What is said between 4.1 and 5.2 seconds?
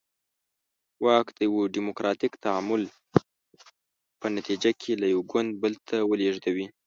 په نتیجه کې له